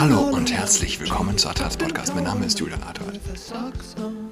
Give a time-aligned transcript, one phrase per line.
[0.00, 2.14] Hallo und herzlich willkommen zu Atlas Podcast.
[2.16, 3.20] Mein Name ist Julian Adolf.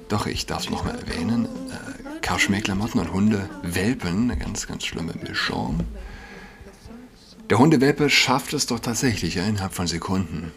[0.09, 5.13] Doch ich darf es nochmal erwähnen: äh, Kaschmir-Klamotten und Hunde, Welpen, eine ganz, ganz schlimme
[5.25, 5.79] Mischung.
[7.49, 10.51] Der Hundewelpe schafft es doch tatsächlich innerhalb von Sekunden,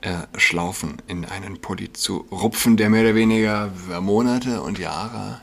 [0.00, 3.70] äh, Schlaufen in einen Pulli zu rupfen, der mehr oder weniger
[4.00, 5.42] Monate und Jahre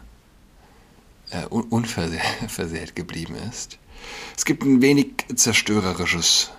[1.30, 3.78] äh, unversehrt geblieben ist.
[4.36, 6.52] Es gibt ein wenig zerstörerisches,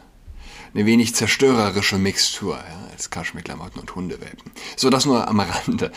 [0.74, 4.52] eine wenig zerstörerische Mixtur ja, als Kaschmir-Klamotten und Hundewelpen.
[4.76, 5.92] So, das nur am Rande.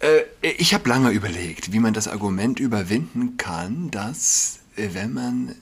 [0.00, 5.54] Äh, ich habe lange überlegt, wie man das Argument überwinden kann, dass äh, wenn man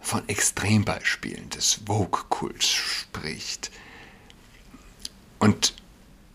[0.00, 3.70] von Extrembeispielen des Vogue-Kults spricht
[5.38, 5.74] und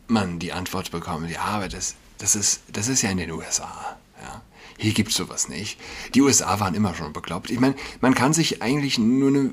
[0.07, 3.97] man die Antwort bekommt, ja, aber das, das, ist, das ist ja in den USA.
[4.77, 5.79] Hier gibt es sowas nicht.
[6.13, 7.49] Die USA waren immer schon bekloppt.
[7.49, 9.51] Ich meine, man kann sich eigentlich nur eine,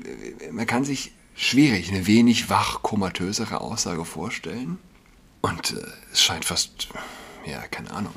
[0.51, 4.79] man kann sich schwierig eine wenig wach komatösere Aussage vorstellen.
[5.41, 6.89] Und äh, es scheint fast,
[7.45, 8.13] ja, keine Ahnung.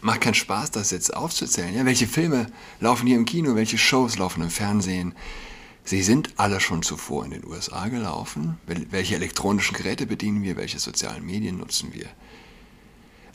[0.00, 1.74] Macht keinen Spaß, das jetzt aufzuzählen.
[1.74, 2.46] Ja, welche Filme
[2.78, 5.14] laufen hier im Kino, welche Shows laufen im Fernsehen?
[5.82, 8.58] Sie sind alle schon zuvor in den USA gelaufen.
[8.66, 10.56] Welche elektronischen Geräte bedienen wir?
[10.56, 12.06] Welche sozialen Medien nutzen wir?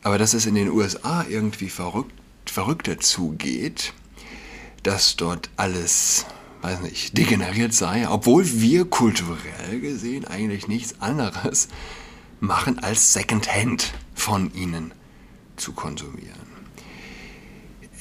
[0.01, 2.18] Aber dass es in den USA irgendwie verrückt
[2.49, 3.93] verrückter zugeht,
[4.83, 6.25] dass dort alles,
[6.61, 11.67] weiß nicht, degeneriert sei, obwohl wir kulturell gesehen eigentlich nichts anderes
[12.39, 14.93] machen, als Secondhand von ihnen
[15.57, 16.49] zu konsumieren.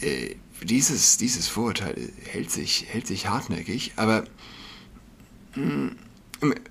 [0.01, 4.25] Äh, dieses, dieses Vorurteil hält sich, hält sich hartnäckig, aber
[5.55, 5.97] mh, mm,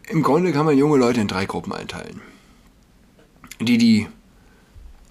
[0.09, 2.21] im Grunde kann man junge Leute in drei Gruppen einteilen.
[3.59, 4.07] Die, die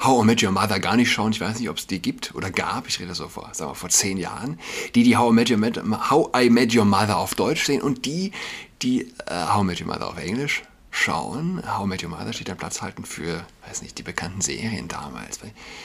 [0.01, 1.33] How I Met Your Mother gar nicht schauen.
[1.33, 2.87] Ich weiß nicht, ob es die gibt oder gab.
[2.87, 4.59] Ich rede so vor, sagen wir, vor zehn Jahren.
[4.95, 8.05] Die, die How I, Met Your, How I Met Your Mother auf Deutsch sehen und
[8.05, 8.33] die,
[8.83, 11.63] die äh, How I Met Your Mother auf Englisch schauen.
[11.67, 14.89] How I Met Your Mother steht dann Platz halten für, weiß nicht, die bekannten Serien
[14.89, 15.41] damals.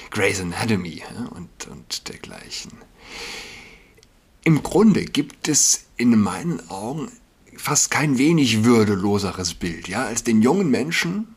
[0.09, 2.71] Grey's Anatomy ja, und, und dergleichen.
[4.43, 7.11] Im Grunde gibt es in meinen Augen
[7.55, 11.35] fast kein wenig würdeloseres Bild, ja, als den jungen Menschen,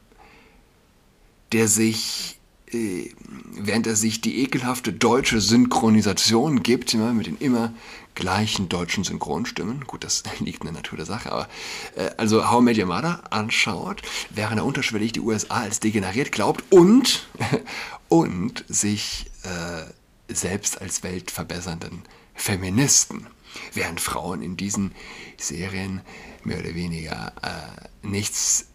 [1.53, 2.39] der sich
[2.73, 7.73] während er sich die ekelhafte deutsche Synchronisation gibt, ja, mit den immer
[8.15, 11.49] gleichen deutschen Synchronstimmen, gut, das liegt in der Natur der Sache, aber
[11.97, 16.65] äh, also How Met Your Mother anschaut, während er unterschwellig die USA als degeneriert glaubt
[16.71, 17.29] und,
[18.09, 22.03] und sich äh, selbst als weltverbessernden
[22.35, 23.27] Feministen,
[23.73, 24.93] während Frauen in diesen
[25.37, 26.01] Serien
[26.45, 28.67] mehr oder weniger äh, nichts,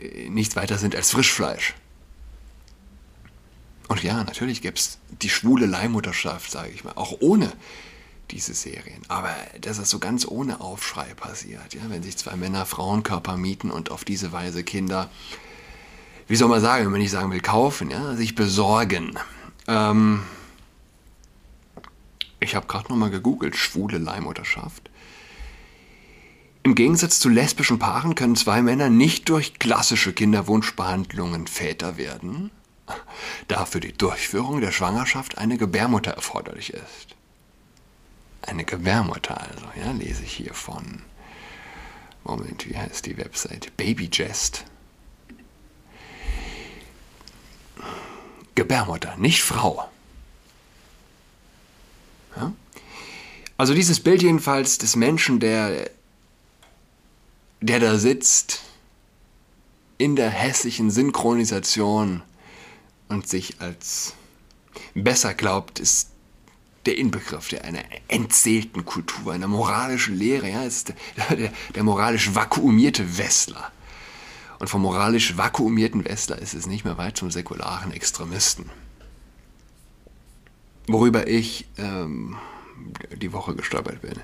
[0.00, 1.74] äh, nichts weiter sind als Frischfleisch.
[3.88, 7.52] Und ja, natürlich gäbe es die schwule Leihmutterschaft, sage ich mal, auch ohne
[8.30, 9.02] diese Serien.
[9.08, 13.70] Aber dass es so ganz ohne Aufschrei passiert, ja, wenn sich zwei Männer Frauenkörper mieten
[13.70, 15.08] und auf diese Weise Kinder,
[16.26, 19.16] wie soll man sagen, wenn man nicht sagen will, kaufen, ja, sich besorgen.
[19.68, 20.22] Ähm,
[22.40, 24.90] ich habe gerade nochmal gegoogelt, schwule Leihmutterschaft.
[26.64, 32.50] Im Gegensatz zu lesbischen Paaren können zwei Männer nicht durch klassische Kinderwunschbehandlungen Väter werden,
[33.48, 37.16] da für die Durchführung der Schwangerschaft eine Gebärmutter erforderlich ist.
[38.42, 41.02] Eine Gebärmutter also, ja, lese ich hier von,
[42.24, 43.76] Moment, wie heißt die Website?
[43.76, 44.64] Babyjest.
[48.54, 49.88] Gebärmutter, nicht Frau.
[52.36, 52.52] Ja?
[53.56, 55.90] Also dieses Bild jedenfalls des Menschen, der,
[57.60, 58.62] der da sitzt,
[59.98, 62.22] in der hässlichen Synchronisation
[63.08, 64.14] und sich als
[64.94, 66.10] besser glaubt, ist
[66.86, 70.96] der Inbegriff der einer entseelten Kultur, einer moralischen Lehre, ja, ist der,
[71.36, 73.72] der, der moralisch vakuumierte Westler.
[74.58, 78.70] Und vom moralisch vakuumierten Westler ist es nicht mehr weit zum säkularen Extremisten.
[80.86, 82.36] Worüber ich ähm,
[83.14, 84.14] die Woche gestolpert bin.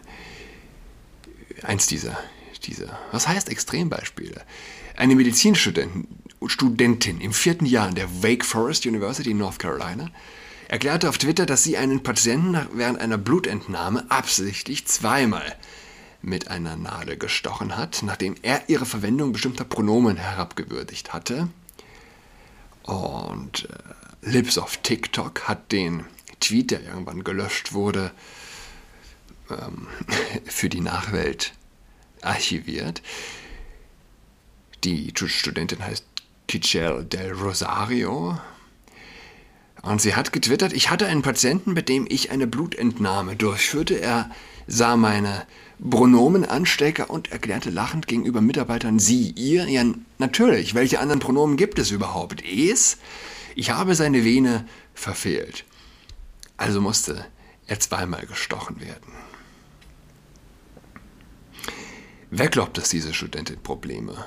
[1.64, 2.16] Eins dieser,
[2.64, 4.42] dieser, was heißt Extrembeispiele?
[4.96, 6.06] Eine Medizinstudentin
[6.48, 10.10] Studentin im vierten Jahr an der Wake Forest University in North Carolina
[10.68, 15.56] erklärte auf Twitter, dass sie einen Patienten während einer Blutentnahme absichtlich zweimal
[16.22, 21.48] mit einer Nadel gestochen hat, nachdem er ihre Verwendung bestimmter Pronomen herabgewürdigt hatte.
[22.84, 26.06] Und äh, Lips of TikTok hat den
[26.40, 28.12] Tweet, der irgendwann gelöscht wurde,
[29.50, 29.88] ähm,
[30.46, 31.52] für die Nachwelt
[32.22, 33.02] archiviert.
[34.84, 36.04] Die Studentin heißt
[36.60, 38.38] Tichel del Rosario.
[39.80, 43.98] Und sie hat getwittert, ich hatte einen Patienten, mit dem ich eine Blutentnahme durchführte.
[43.98, 44.30] Er
[44.66, 45.46] sah meine
[45.80, 49.66] Pronomenanstecker und erklärte lachend gegenüber Mitarbeitern sie, ihr.
[49.66, 49.84] Ja,
[50.18, 50.74] natürlich.
[50.74, 52.44] Welche anderen Pronomen gibt es überhaupt?
[52.44, 52.98] Es?
[53.56, 55.64] Ich habe seine Vene verfehlt.
[56.58, 57.24] Also musste
[57.66, 59.12] er zweimal gestochen werden.
[62.30, 64.26] Wer glaubt, dass diese Studentin Probleme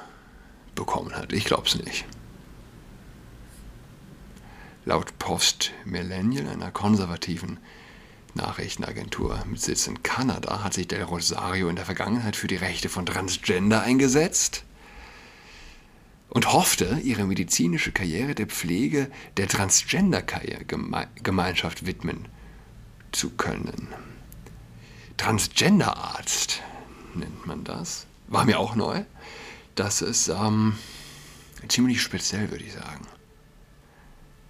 [0.73, 1.33] bekommen hat?
[1.33, 2.05] Ich glaube es nicht.
[4.87, 7.57] Laut Post Millennial, einer konservativen
[8.35, 12.87] Nachrichtenagentur mit Sitz in Kanada, hat sich Del Rosario in der Vergangenheit für die Rechte
[12.87, 14.63] von Transgender eingesetzt
[16.29, 22.27] und hoffte, ihre medizinische Karriere der Pflege der Transgender-Gemeinschaft widmen
[23.11, 23.87] zu können.
[25.17, 26.61] Transgender-Arzt
[27.15, 28.05] nennt man das.
[28.27, 29.03] War mir auch neu.
[29.73, 30.77] Das ist ähm,
[31.69, 33.07] ziemlich speziell, würde ich sagen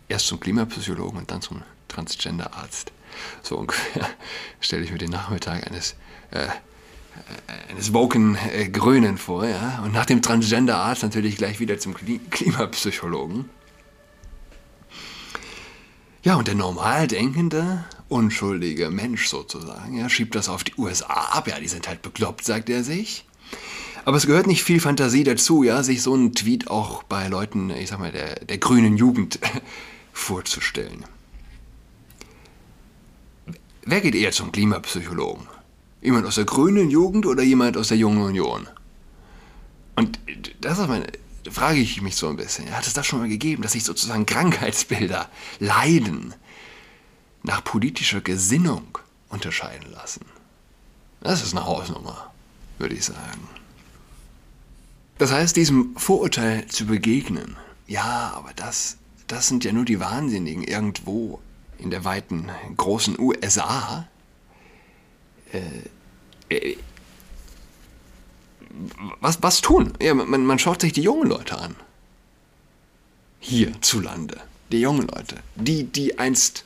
[0.08, 2.92] erst zum Klimapsychologen und dann zum Transgender-Arzt.
[3.42, 4.08] So ungefähr
[4.60, 5.96] stelle ich mir den Nachmittag eines,
[6.32, 6.48] äh,
[7.70, 9.46] eines woken äh, Grünen vor.
[9.46, 9.82] Ja?
[9.84, 13.50] Und nach dem Transgender-Arzt natürlich gleich wieder zum Klimapsychologen.
[16.24, 21.48] Ja, und der normal denkende, unschuldige Mensch sozusagen, ja, schiebt das auf die USA ab.
[21.48, 23.26] Ja, die sind halt bekloppt, sagt er sich.
[24.06, 27.70] Aber es gehört nicht viel Fantasie dazu, ja, sich so einen Tweet auch bei Leuten,
[27.70, 29.40] ich sag mal, der, der grünen Jugend
[30.16, 31.06] vorzustellen.
[33.84, 35.46] Wer geht eher zum Klimapsychologen?
[36.02, 38.68] Jemand aus der grünen Jugend oder jemand aus der Jungen Union?
[39.96, 40.20] Und
[40.62, 41.08] das ist meine,
[41.52, 42.76] frage ich mich so ein bisschen.
[42.76, 45.30] Hat es das schon mal gegeben, dass sich sozusagen Krankheitsbilder,
[45.60, 46.34] Leiden
[47.44, 48.98] nach politischer Gesinnung
[49.30, 50.26] unterscheiden lassen?
[51.22, 52.32] Das ist eine Hausnummer,
[52.80, 53.48] würde ich sagen.
[55.18, 57.56] Das heißt, diesem Vorurteil zu begegnen,
[57.88, 58.98] ja, aber das
[59.28, 61.40] das sind ja nur die Wahnsinnigen irgendwo
[61.78, 64.08] in der weiten, großen USA.
[65.52, 66.78] Äh, äh,
[69.22, 69.94] was, was tun?
[70.02, 71.76] Ja, man, man schaut sich die jungen Leute an.
[73.40, 74.42] Hier zu Lande.
[74.72, 75.38] Die jungen Leute.
[75.56, 76.66] Die, die einst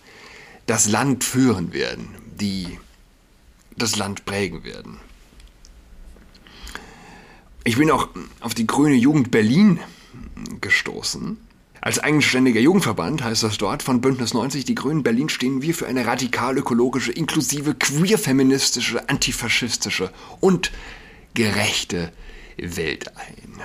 [0.65, 2.15] das Land führen werden.
[2.39, 2.79] Die
[3.77, 4.99] das Land prägen werden.
[7.63, 8.09] Ich bin auch
[8.39, 9.79] auf die Grüne Jugend Berlin
[10.59, 11.37] gestoßen
[11.81, 15.87] als eigenständiger Jugendverband heißt das dort von Bündnis 90 Die Grünen Berlin stehen wir für
[15.87, 20.11] eine radikal ökologische, inklusive, queer-feministische, antifaschistische
[20.41, 20.71] und
[21.33, 22.11] gerechte
[22.57, 23.61] Welt ein.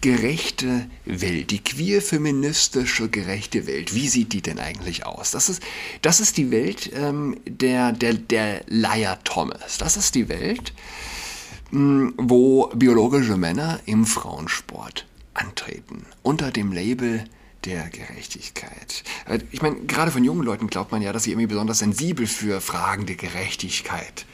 [0.00, 5.30] Gerechte Welt, die queer-feministische gerechte Welt, wie sieht die denn eigentlich aus?
[5.30, 5.62] Das ist,
[6.00, 9.78] das ist die Welt ähm, der, der, der Leia Thomas.
[9.78, 10.72] Das ist die Welt,
[11.70, 16.06] mh, hm, wo biologische Männer im Frauensport antreten.
[16.22, 17.24] Unter dem Label
[17.64, 19.04] der Gerechtigkeit.
[19.26, 22.26] Äh, ich meine, gerade von jungen Leuten glaubt man ja, dass sie irgendwie besonders sensibel
[22.26, 24.26] für Fragen der Gerechtigkeit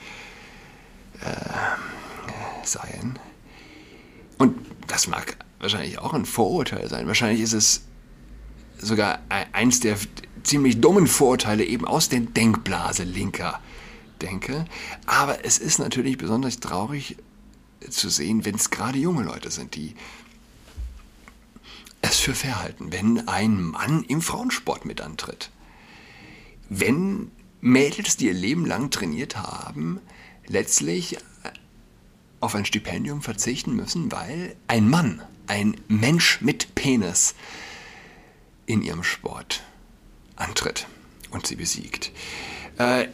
[1.21, 3.19] äh, seien.
[4.39, 4.57] Und
[4.87, 7.07] das mag wahrscheinlich auch ein Vorurteil sein.
[7.07, 7.83] Wahrscheinlich ist es
[8.79, 9.21] sogar
[9.53, 9.97] eins der
[10.45, 13.61] ziemlich dummen Vorurteile eben aus der Denkblase linker
[14.23, 14.65] Denke.
[15.07, 17.17] Aber es ist natürlich besonders traurig
[17.89, 19.95] zu sehen, wenn es gerade junge Leute sind, die
[22.01, 25.51] es für fair halten, wenn ein Mann im Frauensport mit antritt.
[26.69, 27.31] Wenn
[27.61, 30.01] Mädels, die ihr Leben lang trainiert haben,
[30.47, 31.19] letztlich
[32.41, 37.35] auf ein Stipendium verzichten müssen, weil ein Mann, ein Mensch mit Penis
[38.67, 39.63] in ihrem Sport
[40.37, 40.87] antritt
[41.31, 42.13] und sie besiegt.
[42.79, 43.09] Äh,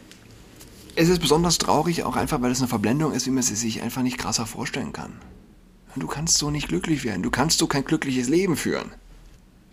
[0.95, 3.81] es ist besonders traurig, auch einfach, weil es eine Verblendung ist, wie man sie sich
[3.81, 5.13] einfach nicht krasser vorstellen kann.
[5.95, 7.23] Du kannst so nicht glücklich werden.
[7.23, 8.91] Du kannst so kein glückliches Leben führen.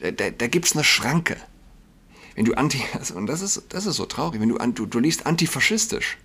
[0.00, 1.36] Da, da, da gibt es eine Schranke.
[2.34, 4.98] Wenn du anti, also, und das ist, das ist so traurig, wenn du, du, du
[4.98, 6.18] liest antifaschistisch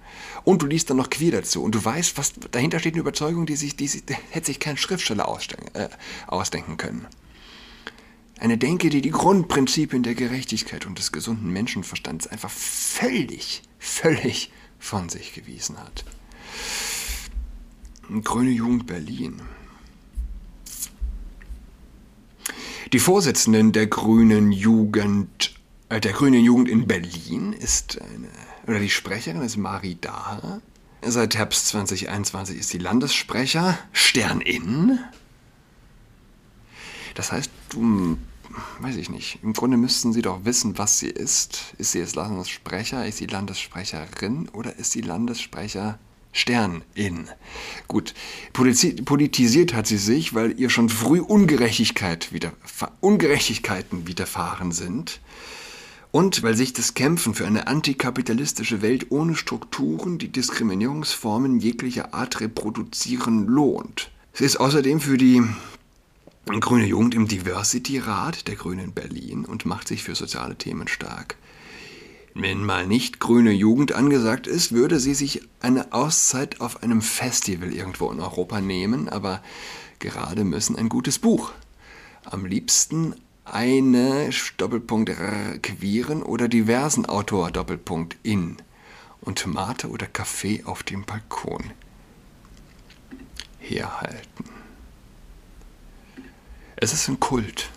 [0.43, 3.45] und du liest dann noch queer dazu und du weißt, was dahinter steht eine Überzeugung,
[3.45, 5.27] die sich, die, die hätte sich kein Schriftsteller
[5.73, 5.89] äh,
[6.27, 7.07] ausdenken können.
[8.39, 15.09] Eine Denke, die die Grundprinzipien der Gerechtigkeit und des gesunden Menschenverstands einfach völlig, völlig von
[15.09, 16.05] sich gewiesen hat.
[18.23, 19.41] Grüne Jugend Berlin.
[22.93, 25.53] Die Vorsitzende der Grünen Jugend,
[25.89, 28.29] äh, der Grünen Jugend in Berlin ist eine,
[28.65, 30.61] oder die Sprecherin ist Marie Daher.
[31.01, 34.99] Seit Herbst 2021 ist sie Landessprecher, Stern-In.
[37.13, 38.17] Das heißt, du,
[38.79, 41.73] weiß ich nicht, im Grunde müssten sie doch wissen, was sie ist.
[41.77, 45.99] Ist sie jetzt Landessprecher, ist sie Landessprecherin oder ist sie Landessprecher
[46.37, 47.27] Stern in.
[47.87, 48.13] Gut,
[48.53, 52.53] politisiert hat sie sich, weil ihr schon früh Ungerechtigkeit wieder,
[53.01, 55.19] Ungerechtigkeiten widerfahren sind.
[56.11, 62.39] Und weil sich das Kämpfen für eine antikapitalistische Welt ohne Strukturen, die Diskriminierungsformen jeglicher Art
[62.39, 64.11] reproduzieren, lohnt.
[64.33, 65.43] Sie ist außerdem für die
[66.45, 71.35] grüne Jugend im Diversity-Rat der Grünen Berlin und macht sich für soziale Themen stark.
[72.33, 77.73] Wenn mal nicht grüne Jugend angesagt ist, würde sie sich eine Auszeit auf einem Festival
[77.73, 79.41] irgendwo in Europa nehmen, aber
[79.99, 81.51] gerade müssen ein gutes Buch.
[82.25, 85.11] Am liebsten eine Doppelpunkt
[85.63, 88.57] queeren oder diversen Autor Doppelpunkt in
[89.21, 91.71] und Mate oder Kaffee auf dem Balkon
[93.59, 94.45] herhalten.
[96.75, 97.69] Es ist ein Kult.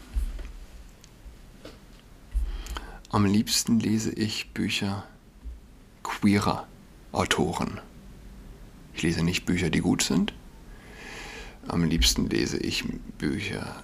[3.13, 5.05] Am liebsten lese ich Bücher
[6.05, 6.69] queerer
[7.11, 7.81] Autoren.
[8.95, 10.33] Ich lese nicht Bücher, die gut sind.
[11.67, 12.85] Am liebsten lese ich
[13.19, 13.83] Bücher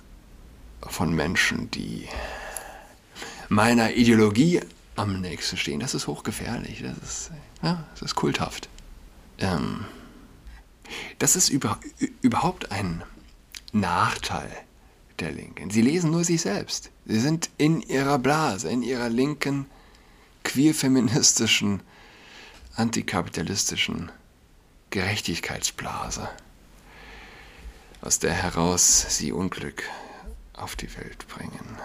[0.80, 2.06] von Menschen, die
[3.48, 4.60] meiner Ideologie
[4.94, 5.80] am nächsten stehen.
[5.80, 6.82] Das ist hochgefährlich.
[6.82, 7.30] Das ist,
[7.62, 8.68] ja, das ist kulthaft.
[9.38, 9.86] Ähm,
[11.18, 11.80] das ist über,
[12.22, 13.02] überhaupt ein
[13.72, 14.65] Nachteil
[15.20, 15.70] der Linken.
[15.70, 16.90] Sie lesen nur sich selbst.
[17.04, 19.66] Sie sind in ihrer Blase, in ihrer linken,
[20.44, 21.82] queer-feministischen,
[22.74, 24.10] antikapitalistischen
[24.90, 26.28] Gerechtigkeitsblase,
[28.00, 29.82] aus der heraus sie Unglück
[30.52, 31.78] auf die Welt bringen.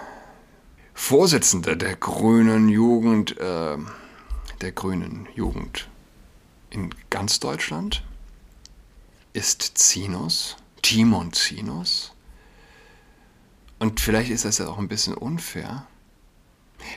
[0.93, 3.77] Vorsitzender der Grünen Jugend, äh,
[4.61, 5.89] der Grünen Jugend
[6.69, 8.03] in ganz Deutschland
[9.33, 12.13] ist Zinus, Timon Zinus.
[13.81, 15.87] Und vielleicht ist das ja auch ein bisschen unfair.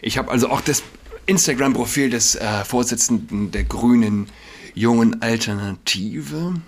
[0.03, 0.83] Ich habe also auch das
[1.25, 4.29] Instagram-Profil des äh, Vorsitzenden der Grünen
[4.75, 6.61] Jungen Alternative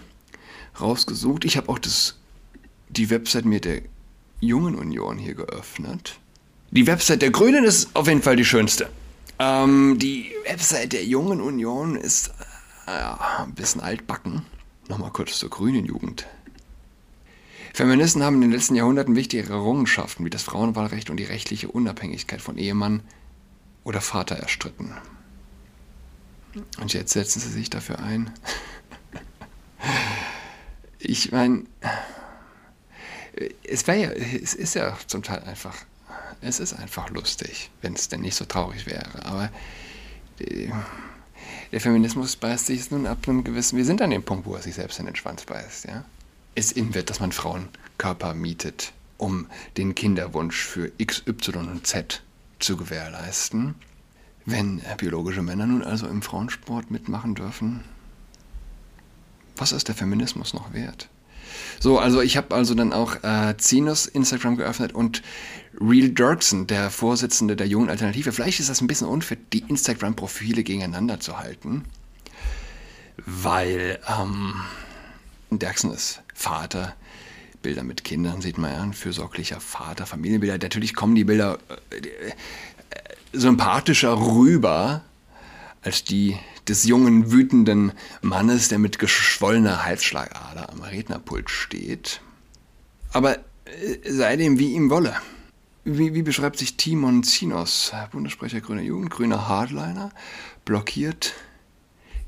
[0.80, 1.44] rausgesucht.
[1.44, 2.16] Ich habe auch das,
[2.88, 3.82] die Website mir der
[4.40, 6.18] Jungen Union hier geöffnet.
[6.70, 8.88] Die Website der Grünen ist auf jeden Fall die schönste.
[9.38, 12.32] Ähm, die Website der Jungen Union ist
[12.87, 14.46] äh, ein bisschen altbacken.
[14.88, 16.26] Nochmal kurz zur Grünen Jugend.
[17.76, 22.40] Feministen haben in den letzten Jahrhunderten wichtige Errungenschaften wie das Frauenwahlrecht und die rechtliche Unabhängigkeit
[22.40, 23.02] von Ehemann
[23.85, 24.95] oder Vater erstritten.
[26.80, 28.30] Und jetzt setzen sie sich dafür ein.
[30.99, 31.64] Ich meine,
[33.62, 35.76] es ja, es ist ja zum Teil einfach,
[36.40, 39.25] es ist einfach lustig, wenn es denn nicht so traurig wäre.
[39.25, 39.50] Aber
[40.40, 40.73] die,
[41.71, 44.62] der Feminismus beißt sich nun ab einem gewissen, wir sind an dem Punkt, wo er
[44.62, 46.04] sich selbst in den Schwanz beißt, ja.
[46.56, 49.46] Es in wird, dass man Frauenkörper mietet, um
[49.76, 52.22] den Kinderwunsch für X, Y und Z
[52.58, 53.75] zu gewährleisten.
[54.46, 57.84] Wenn biologische Männer nun also im Frauensport mitmachen dürfen,
[59.56, 61.10] was ist der Feminismus noch wert?
[61.78, 65.22] So, also ich habe also dann auch äh, Zinus Instagram geöffnet und
[65.78, 68.32] Real Dirksen, der Vorsitzende der Jungen Alternative.
[68.32, 71.84] Vielleicht ist das ein bisschen unfair, die Instagram-Profile gegeneinander zu halten,
[73.26, 74.54] weil ähm,
[75.58, 76.94] Dirksen ist Vater.
[77.62, 80.58] Bilder mit Kindern sieht man ja, ein fürsorglicher Vater, Familienbilder.
[80.58, 81.58] Natürlich kommen die Bilder
[81.90, 82.32] äh,
[83.32, 85.02] sympathischer rüber
[85.82, 86.36] als die
[86.68, 92.20] des jungen, wütenden Mannes, der mit geschwollener Halsschlagader am Rednerpult steht.
[93.12, 93.40] Aber äh,
[94.04, 95.16] sei dem wie ihm wolle.
[95.84, 100.10] Wie, wie beschreibt sich Timon Zinos, Bundessprecher Grüner Jugend, grüner Hardliner,
[100.64, 101.34] blockiert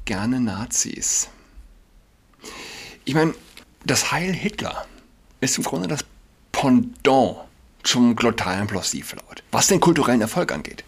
[0.04, 1.28] gerne Nazis?
[3.08, 3.32] Ich meine,
[3.86, 4.86] das Heil Hitler
[5.40, 6.04] ist im Grunde das
[6.52, 7.38] Pendant
[7.82, 10.84] zum glottalen Plosivlaut, was den kulturellen Erfolg angeht.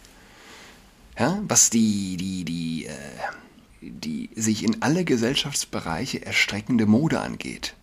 [1.19, 2.99] Ja, was die, die, die, äh,
[3.81, 7.75] die sich in alle Gesellschaftsbereiche erstreckende Mode angeht.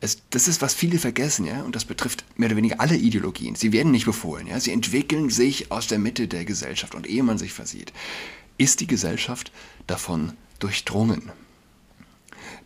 [0.00, 3.54] Es, das ist, was viele vergessen, ja, und das betrifft mehr oder weniger alle Ideologien.
[3.54, 7.22] Sie werden nicht befohlen, ja, sie entwickeln sich aus der Mitte der Gesellschaft und ehe
[7.22, 7.92] man sich versieht,
[8.56, 9.52] ist die Gesellschaft
[9.86, 11.30] davon durchdrungen.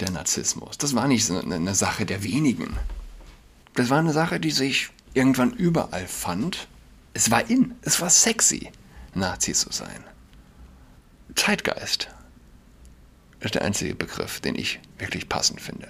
[0.01, 2.77] Der Narzissmus, das war nicht so eine Sache der wenigen.
[3.75, 6.69] Das war eine Sache, die sich irgendwann überall fand.
[7.13, 8.71] Es war in, es war sexy.
[9.15, 10.03] Nazi zu sein.
[11.37, 12.09] Zeitgeist
[13.41, 15.89] ist der einzige Begriff, den ich wirklich passend finde.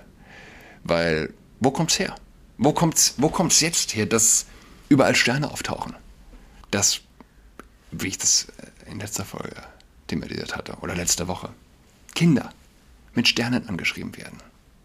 [0.82, 2.14] Weil, wo kommt's her?
[2.58, 4.46] Wo kommt's, wo kommt's jetzt her, dass
[4.88, 5.94] überall Sterne auftauchen?
[6.70, 7.00] Das,
[7.90, 9.62] wie ich das äh, in letzter Folge
[10.06, 11.50] thematisiert hatte, oder letzte Woche.
[12.14, 12.50] Kinder
[13.16, 14.38] mit Sternen angeschrieben werden.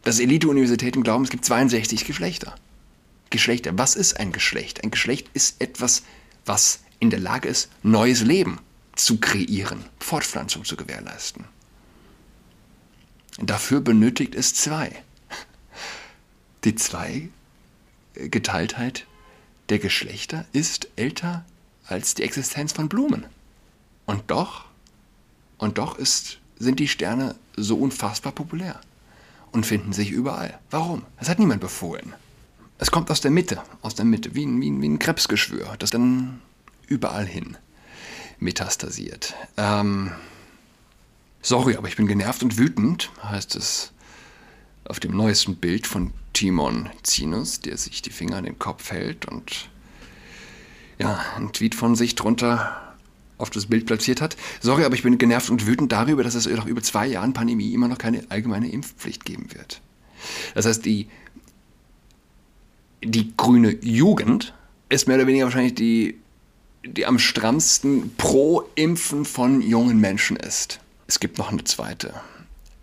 [0.04, 2.56] Dass Elite-Universitäten glauben, es gibt 62 Geschlechter.
[3.30, 3.78] Geschlechter.
[3.78, 4.84] Was ist ein Geschlecht?
[4.84, 6.04] Ein Geschlecht ist etwas,
[6.46, 8.60] was in der Lage ist, neues Leben
[8.96, 11.46] zu kreieren, Fortpflanzung zu gewährleisten.
[13.38, 14.92] Dafür benötigt es zwei.
[16.66, 19.06] Die Zweigeteiltheit
[19.70, 21.46] der Geschlechter ist älter
[21.86, 23.26] als die Existenz von Blumen.
[24.06, 24.66] Und doch,
[25.58, 28.80] und doch ist, sind die Sterne so unfassbar populär
[29.52, 30.60] und finden sich überall.
[30.70, 31.04] Warum?
[31.18, 32.14] Das hat niemand befohlen.
[32.78, 35.90] Es kommt aus der Mitte, aus der Mitte, wie ein, wie wie ein Krebsgeschwür, das
[35.90, 36.42] dann
[36.88, 37.58] überall hin
[38.40, 39.36] metastasiert.
[39.58, 40.12] Ähm,
[41.42, 43.92] sorry, aber ich bin genervt und wütend, heißt es
[44.86, 49.26] auf dem neuesten Bild von Timon Zinus, der sich die Finger an den Kopf hält
[49.26, 49.70] und
[50.98, 52.89] ja, ein Tweet von sich drunter
[53.40, 54.38] auf das Bild platziert hat.
[54.62, 57.74] Sorry, aber ich bin genervt und wütend darüber, dass es nach über zwei Jahren Pandemie
[57.74, 59.82] immer noch keine allgemeine Impfpflicht geben wird.
[60.54, 61.08] Das heißt, die,
[63.04, 64.54] die grüne Jugend
[64.90, 66.20] ist mehr oder weniger wahrscheinlich die,
[66.84, 70.80] die am strammsten pro Impfen von jungen Menschen ist.
[71.08, 72.14] Es gibt noch eine zweite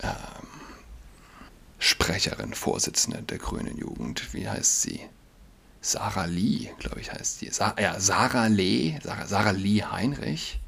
[0.02, 0.10] ähm,
[1.78, 4.32] Sprecherin, Vorsitzende der grünen Jugend.
[4.32, 5.00] Wie heißt sie?
[5.86, 7.50] Sarah Lee, glaube ich, heißt sie.
[7.50, 10.58] Sa ja, Sarah Lee, Sarah, Sarah Lee Heinrich.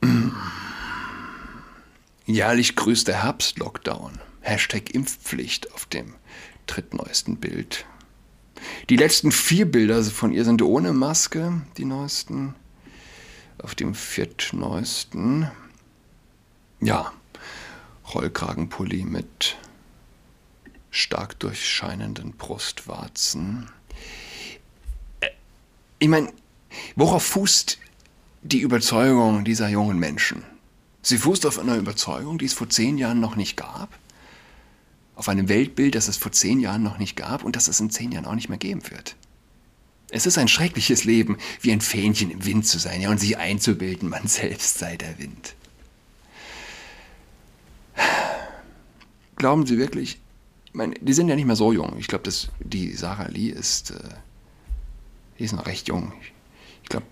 [2.26, 4.18] Jährlich größter Herbstlockdown.
[4.40, 6.14] Hashtag Impfpflicht auf dem
[6.66, 7.84] drittneuesten Bild.
[8.88, 12.54] Die letzten vier Bilder von ihr sind ohne Maske, die neuesten.
[13.58, 15.50] Auf dem viertneuesten.
[16.80, 17.12] Ja,
[18.14, 19.56] Rollkragenpulli mit
[20.92, 23.68] stark durchscheinenden Brustwarzen.
[25.20, 25.30] Äh,
[25.98, 26.32] ich meine,
[26.94, 27.78] worauf fußt
[28.42, 30.44] die Überzeugung dieser jungen Menschen?
[31.00, 33.98] Sie fußt auf einer Überzeugung, die es vor zehn Jahren noch nicht gab,
[35.16, 37.90] auf einem Weltbild, das es vor zehn Jahren noch nicht gab und das es in
[37.90, 39.16] zehn Jahren auch nicht mehr geben wird.
[40.10, 43.38] Es ist ein schreckliches Leben, wie ein Fähnchen im Wind zu sein ja, und sich
[43.38, 45.54] einzubilden, man selbst sei der Wind.
[49.36, 50.20] Glauben Sie wirklich, ich
[50.72, 51.96] meine, die sind ja nicht mehr so jung.
[51.98, 54.14] Ich glaube, die Sarah Lee ist, äh,
[55.38, 56.12] die ist noch recht jung.
[56.82, 57.06] Ich, glaube,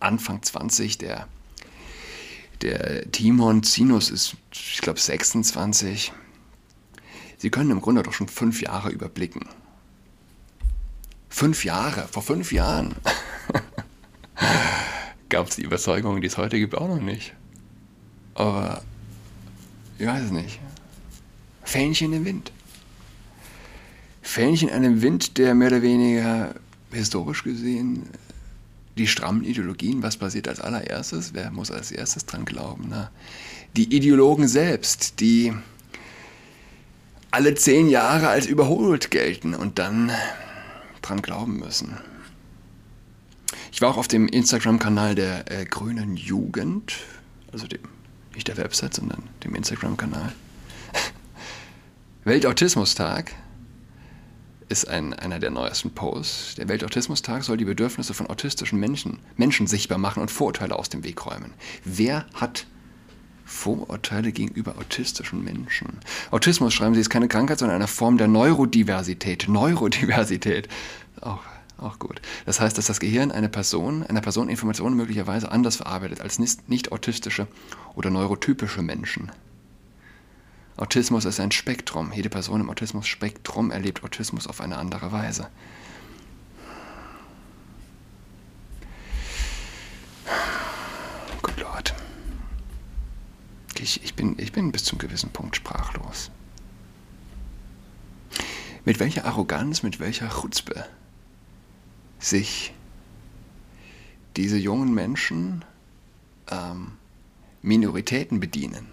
[0.00, 1.28] Anfang 20, der,
[2.62, 6.12] der Timon Zinus ist, ich glaube, 26.
[7.38, 9.46] Sie können im Grunde doch schon fünf Jahre überblicken.
[11.28, 12.94] Fünf Jahre, vor fünf Jahren
[15.28, 17.34] gab es die Überzeugung, die es heute gibt, auch noch nicht.
[18.34, 18.82] Aber
[19.98, 20.60] ich weiß es nicht.
[21.62, 22.52] Fähnchen im Wind.
[24.36, 26.54] Fähnchen in einem Wind, der mehr oder weniger
[26.92, 28.02] historisch gesehen
[28.98, 31.32] die strammen Ideologien, was passiert als allererstes?
[31.32, 32.88] Wer muss als erstes dran glauben?
[32.90, 33.10] Na,
[33.78, 35.54] die Ideologen selbst, die
[37.30, 40.12] alle zehn Jahre als überholt gelten und dann
[41.00, 41.96] dran glauben müssen.
[43.72, 46.98] Ich war auch auf dem Instagram-Kanal der äh, Grünen Jugend,
[47.52, 47.80] also dem,
[48.34, 50.34] nicht der Website, sondern dem Instagram-Kanal.
[52.24, 53.32] Weltautismustag
[54.68, 56.56] ist ein, einer der neuesten Posts.
[56.56, 61.04] Der Weltautismustag soll die Bedürfnisse von autistischen Menschen, Menschen sichtbar machen und Vorurteile aus dem
[61.04, 61.54] Weg räumen.
[61.84, 62.66] Wer hat
[63.44, 66.00] Vorurteile gegenüber autistischen Menschen?
[66.32, 69.46] Autismus, schreiben Sie, ist keine Krankheit, sondern eine Form der Neurodiversität.
[69.48, 70.68] Neurodiversität.
[71.20, 71.42] Auch,
[71.78, 72.20] auch gut.
[72.44, 76.68] Das heißt, dass das Gehirn einer Person, einer Person Informationen möglicherweise anders verarbeitet als nicht,
[76.68, 77.46] nicht autistische
[77.94, 79.30] oder neurotypische Menschen.
[80.76, 82.12] Autismus ist ein Spektrum.
[82.12, 85.48] Jede Person im Autismus-Spektrum erlebt Autismus auf eine andere Weise.
[91.40, 91.94] Gut, Lord.
[93.78, 96.30] Ich, ich, bin, ich bin bis zum gewissen Punkt sprachlos.
[98.84, 100.86] Mit welcher Arroganz, mit welcher Chutzpe
[102.18, 102.74] sich
[104.36, 105.64] diese jungen Menschen
[106.50, 106.92] ähm,
[107.62, 108.86] Minoritäten bedienen.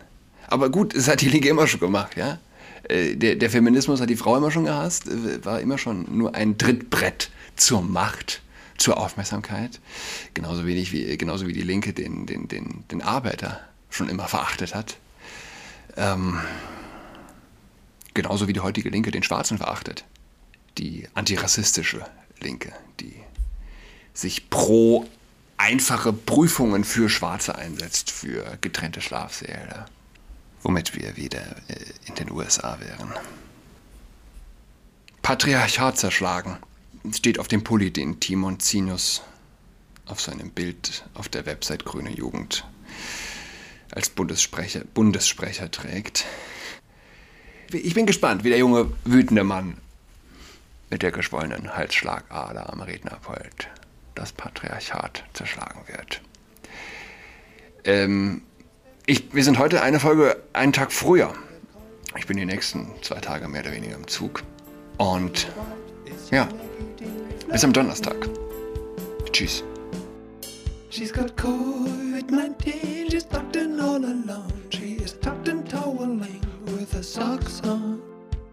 [0.48, 2.40] Aber gut, das hat die Linke immer schon gemacht, ja.
[2.84, 6.36] Äh, der, der, Feminismus hat die Frau immer schon gehasst, äh, war immer schon nur
[6.36, 8.42] ein Trittbrett zur Macht,
[8.78, 9.80] zur Aufmerksamkeit.
[10.34, 14.76] Genauso wenig wie, genauso wie die Linke den, den, den, den Arbeiter schon immer verachtet
[14.76, 14.98] hat.
[15.96, 16.40] Ähm,
[18.14, 20.04] genauso wie die heutige Linke den Schwarzen verachtet.
[20.78, 22.06] Die antirassistische
[22.40, 23.16] Linke, die
[24.14, 25.06] sich pro
[25.58, 29.86] einfache Prüfungen für Schwarze einsetzt, für getrennte Schlafsäle
[30.64, 31.76] womit wir wieder äh,
[32.08, 33.14] in den USA wären.
[35.22, 36.58] Patriarchat zerschlagen
[37.14, 39.22] steht auf dem Pulli, den Timon Zinus
[40.06, 42.66] auf seinem Bild auf der Website Grüne Jugend
[43.92, 46.26] als Bundessprecher, Bundessprecher trägt.
[47.72, 49.78] Ich bin gespannt, wie der junge, wütende Mann
[50.90, 53.70] mit der geschwollenen Halsschlagader am Rednerpult
[54.16, 56.22] das Patriarchat zerschlagen wird.
[57.84, 58.44] Ähm,
[59.06, 61.34] ich, wir sind heute eine Folge einen Tag früher.
[62.18, 64.44] Ich bin die nächsten zwei Tage mehr oder weniger im Zug.
[64.98, 65.48] Und
[66.32, 66.48] ja,
[67.50, 68.16] bis am Donnerstag.
[69.32, 69.64] Tschüss.
[70.90, 71.74] She's got cold
[72.30, 74.54] COVID-19, she's tucked in all alone.
[74.70, 78.02] She is tucked in toweling with her socks on.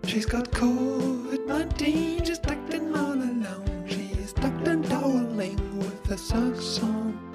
[0.06, 3.84] She's got COVID-19, she's tucked in all alone.
[3.86, 7.29] She is tucked in toweling with her socks on.